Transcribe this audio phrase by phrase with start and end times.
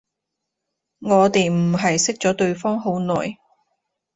[1.01, 3.37] 我哋唔係識咗對方好耐